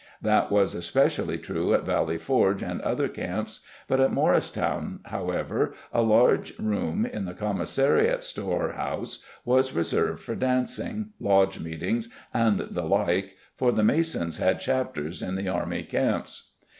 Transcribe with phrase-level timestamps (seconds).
[0.19, 6.01] That was especially true at Valley Forge and other camps, but at Morristown, however, a
[6.01, 12.81] large room in the commissariat store house was reserved for dancing, lodge meetings, and the
[12.87, 16.53] like for the masons had chapters in the army camps.